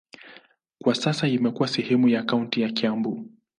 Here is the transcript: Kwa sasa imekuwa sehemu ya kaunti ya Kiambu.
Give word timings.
Kwa 0.83 0.95
sasa 0.95 1.27
imekuwa 1.27 1.67
sehemu 1.67 2.07
ya 2.09 2.23
kaunti 2.23 2.61
ya 2.61 2.69
Kiambu. 2.69 3.25